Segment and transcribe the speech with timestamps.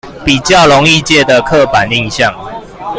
[0.25, 2.33] 比較容易借的刻板印象